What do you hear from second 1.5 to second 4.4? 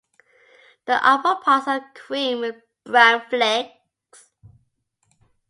are cream with brown flecks.